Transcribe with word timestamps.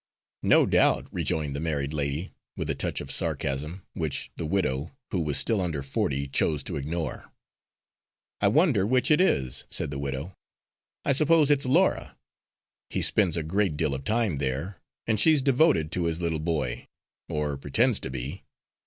"No 0.41 0.65
doubt," 0.65 1.05
rejoined 1.11 1.55
the 1.55 1.59
married 1.59 1.93
lady, 1.93 2.31
with 2.57 2.71
a 2.71 2.73
touch 2.73 3.01
of 3.01 3.11
sarcasm, 3.11 3.85
which 3.93 4.31
the 4.35 4.47
widow, 4.47 4.97
who 5.11 5.21
was 5.21 5.37
still 5.37 5.61
under 5.61 5.83
forty, 5.83 6.27
chose 6.27 6.63
to 6.63 6.75
ignore. 6.75 7.31
"I 8.39 8.47
wonder 8.47 8.87
which 8.87 9.11
is 9.11 9.19
it?" 9.61 9.67
said 9.71 9.91
the 9.91 9.99
widow. 9.99 10.35
"I 11.05 11.11
suppose 11.11 11.51
it's 11.51 11.67
Laura; 11.67 12.17
he 12.89 13.03
spends 13.03 13.37
a 13.37 13.43
great 13.43 13.77
deal 13.77 13.93
of 13.93 14.03
time 14.03 14.39
there, 14.39 14.81
and 15.05 15.19
she's 15.19 15.39
devoted 15.43 15.91
to 15.91 16.05
his 16.05 16.19
little 16.19 16.39
boy, 16.39 16.87
or 17.29 17.55
pretends 17.55 17.99
to 17.99 18.09
be." 18.09 18.43